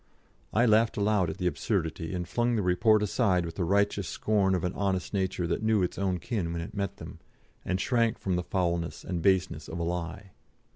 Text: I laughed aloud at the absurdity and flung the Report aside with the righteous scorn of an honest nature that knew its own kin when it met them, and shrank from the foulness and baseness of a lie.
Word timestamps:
I 0.51 0.65
laughed 0.65 0.97
aloud 0.97 1.29
at 1.29 1.37
the 1.37 1.45
absurdity 1.45 2.11
and 2.15 2.27
flung 2.27 2.55
the 2.55 2.63
Report 2.63 3.03
aside 3.03 3.45
with 3.45 3.53
the 3.53 3.63
righteous 3.63 4.07
scorn 4.09 4.55
of 4.55 4.63
an 4.63 4.73
honest 4.73 5.13
nature 5.13 5.45
that 5.45 5.61
knew 5.61 5.83
its 5.83 5.99
own 5.99 6.17
kin 6.17 6.51
when 6.51 6.61
it 6.63 6.73
met 6.73 6.97
them, 6.97 7.19
and 7.63 7.79
shrank 7.79 8.17
from 8.17 8.35
the 8.35 8.41
foulness 8.41 9.03
and 9.03 9.21
baseness 9.21 9.67
of 9.67 9.77
a 9.77 9.83
lie. 9.83 10.31